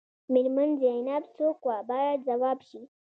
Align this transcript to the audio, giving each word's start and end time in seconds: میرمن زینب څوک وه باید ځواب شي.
میرمن 0.33 0.69
زینب 0.81 1.23
څوک 1.37 1.57
وه 1.67 1.77
باید 1.89 2.19
ځواب 2.27 2.59
شي. 2.69 2.81